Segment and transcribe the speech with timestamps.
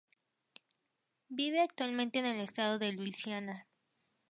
[1.29, 3.67] Vive actualmente en el estado de Luisiana.